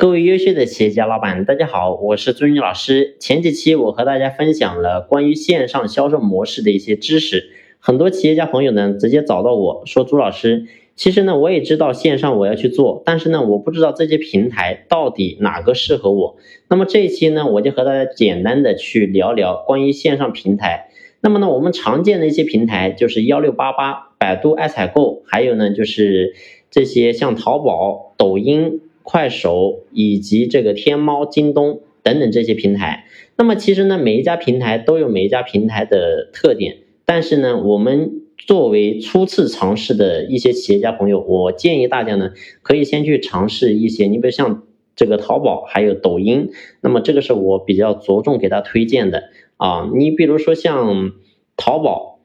[0.00, 3.18] 各位优秀的企业家老板，大家好，我是朱军老师。
[3.20, 10.64] 前几期我和大家分享了关于线上销售模式的一些知识，很多企业家朋友呢直接找到我说，朱老师，
[10.96, 16.38] 其实呢我也知道线上我要去做，但是呢我不知道这些平台到底哪个适合我。
[16.70, 20.88] 那么这一期呢我就和大家简单的去聊聊关于线上平台。
[21.20, 26.32] 那么呢我们常见的一些平台就是幺六八八、百度爱采购，还有呢就是
[26.70, 28.80] 这些像淘宝、抖音。
[29.02, 33.06] 快手以及这个天猫、京东等等这些平台，
[33.36, 36.78] 那么其实呢，每一家平台都有每一家平台的特点。
[37.04, 44.62] 但是呢，我们作为初次尝试的一些企业家朋友，我建议大家呢，可以先去尝试一些，你比如像
[44.94, 49.24] 这个淘宝，还有抖音，那么这个是我比较着重给他推荐的
[49.56, 49.90] 啊。
[49.94, 51.12] 你比如说像
[51.56, 52.19] 淘宝。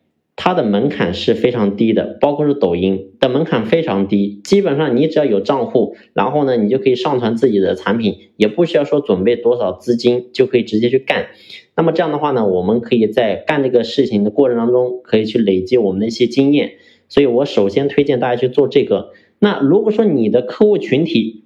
[0.45, 11.30] 它的门槛是非常低的，包括是抖音的门槛非常低，基本上你只要有账户，然后呢，你就可以上传自己的产品，也不需要说准备多少资金，就可以直接去干。
[11.75, 16.73] 那么这样的话呢，我们可以在干这个事情的过程当中，可以去累积我们的一些经验。
[17.09, 19.14] 所以我首先推荐大家去做这个。
[19.39, 21.45] 那如果说你的客户群体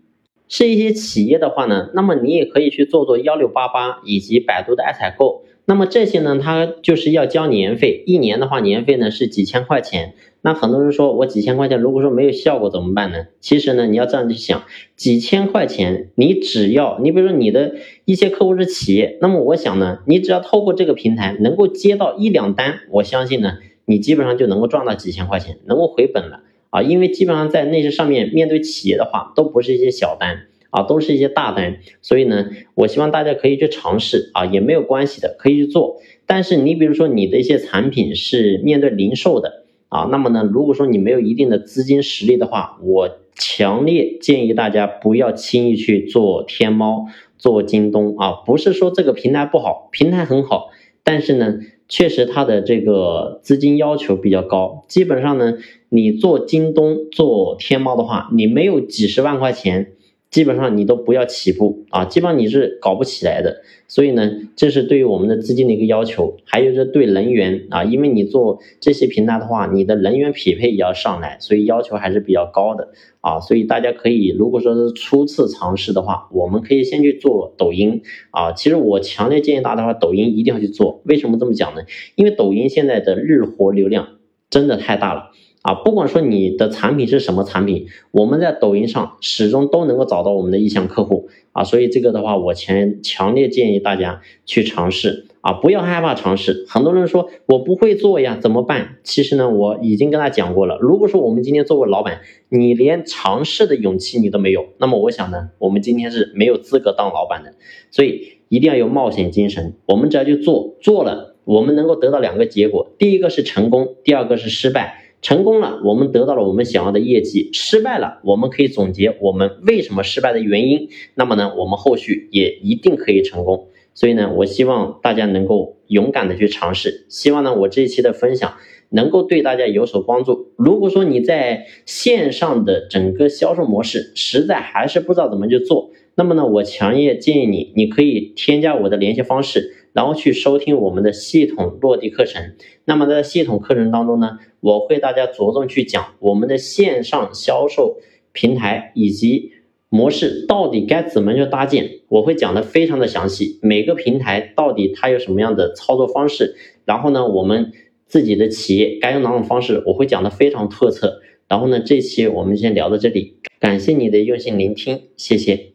[0.49, 5.45] 是一些企业的话呢，那么你也可以去做做幺六八八以及百度的爱采购。
[5.69, 10.15] 那么这些呢，它就是要交年费，一年的话年费呢是几千块钱。
[10.41, 13.27] 那很多人说我几千块钱，如果说没有效果怎么办呢？
[13.39, 14.63] 其实呢，你要这样去想，
[14.95, 17.75] 几千块钱，你只要你比如说你的
[18.05, 26.39] 一些客户是企业，那么我想呢，你只要透过这个平台能够接到一两单，我相信呢，你基本上就能够赚到几千块钱，能够回本了
[26.71, 30.47] 啊，因为基本上在那些上面面对企业的话，都不是一些小单。
[30.69, 35.97] 啊，都是一些大单，所以呢，我希望大家可以去尝试啊，也没有关系的，可以去做。
[36.25, 47.07] 但是你比如说你的一些产品是面对零售的啊，那么呢，如果说你没有一定的资金实力的话，我强烈建议大家不要轻易去做天猫、
[47.39, 48.33] 做京东啊。
[48.45, 50.69] 不是说这个平台不好，平台很好，
[51.03, 54.85] 但是呢，确实它的这个资金要求比较高。
[54.87, 55.58] 基本上呢，
[55.89, 59.93] 你做京东、做天猫的话，你没有几十万块钱。
[60.31, 63.61] 基本上你都不要起步啊，基本上你是搞不起来的。
[63.87, 72.89] 所以呢，这是对于我们的资金的一个要求，还有这对人员啊，因为你做这些平台的话，你的人员匹配也要上来，所以要求还是比较高的
[73.21, 73.39] 啊。
[73.39, 78.51] 所以大家可以，如果说是初次尝试的话，我们可以先去做抖音啊。
[78.51, 81.01] 其实我强烈建议大家的话，抖音一定要去做。
[81.05, 81.81] 为什么这么讲呢？
[82.13, 84.09] 因为抖音现在的日活流量
[84.51, 85.31] 真的太大了。
[85.69, 96.65] 啊，不管说你的产品是什么产品，我们在抖音上始终都能够找到我们的意向客户啊，所以这个的话，我强强烈建议大家去尝试啊，不要害怕尝试。
[96.67, 98.95] 很多人说我不会做呀，怎么办？
[99.03, 100.79] 其实呢，我已经跟他讲过了。
[100.81, 107.53] 如果说我们今天作为老板，你连尝试的勇气你都没有，那么我想呢，我们今天是没有资格当老板的。
[107.91, 115.05] 所以一定要有冒险精神，我们只要去做，做了，我们能够得到两个结果，第一个是成功，第二个是失败。
[115.21, 120.89] 成功了，我们得到了我们想要的业绩；失败了，我们可以总结我们为什么失败的原因。
[121.15, 123.67] 那么呢，我们后续也一定可以成功。
[123.93, 127.05] 所以呢，我希望大家能够勇敢的去尝试。
[127.09, 128.53] 希望呢，我这一期的分享
[128.89, 130.53] 能够对大家有所帮助。
[130.56, 139.77] 如果说你在线上的整个销售模式实在还是不知道怎么去做，那么呢，我强烈建议你，你可以添加我的联系方式。
[139.91, 142.53] 然后去收听我们的系统落地课程。
[142.85, 147.97] 那么在系统课程当中呢，我会大家着重去讲我们的线上销售
[148.31, 149.53] 平台以及
[149.89, 153.57] 模式到底该怎么去搭建，我会讲的非常的详细。
[153.63, 157.71] 每个平台到底它有什么样的操作方式，然后呢，我们
[158.06, 161.19] 自己的企业该用哪种方式，我会讲的非常透彻。
[161.47, 165.69] 然后呢，这期我们先聊到这里，感谢你的用心聆听，谢谢。